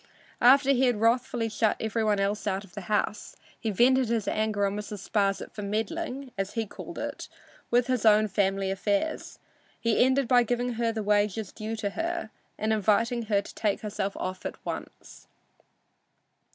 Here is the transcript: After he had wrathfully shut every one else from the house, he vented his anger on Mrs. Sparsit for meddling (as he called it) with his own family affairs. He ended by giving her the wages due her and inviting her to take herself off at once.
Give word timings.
After 0.41 0.71
he 0.71 0.85
had 0.87 0.99
wrathfully 0.99 1.47
shut 1.47 1.77
every 1.79 2.03
one 2.03 2.19
else 2.19 2.43
from 2.45 2.59
the 2.73 2.81
house, 2.81 3.35
he 3.59 3.69
vented 3.69 4.09
his 4.09 4.27
anger 4.27 4.65
on 4.65 4.75
Mrs. 4.75 5.07
Sparsit 5.07 5.51
for 5.51 5.61
meddling 5.61 6.31
(as 6.39 6.53
he 6.53 6.65
called 6.65 6.97
it) 6.97 7.27
with 7.69 7.85
his 7.85 8.03
own 8.03 8.27
family 8.27 8.71
affairs. 8.71 9.37
He 9.79 10.03
ended 10.03 10.27
by 10.27 10.41
giving 10.41 10.73
her 10.73 10.91
the 10.91 11.03
wages 11.03 11.51
due 11.51 11.75
her 11.83 12.31
and 12.57 12.73
inviting 12.73 13.25
her 13.27 13.43
to 13.43 13.53
take 13.53 13.81
herself 13.81 14.17
off 14.17 14.43
at 14.43 14.55
once. 14.65 15.27